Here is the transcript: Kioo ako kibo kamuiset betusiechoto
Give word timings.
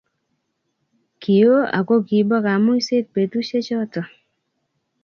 Kioo 1.21 1.61
ako 1.77 1.95
kibo 2.07 2.37
kamuiset 2.45 3.05
betusiechoto 3.13 4.01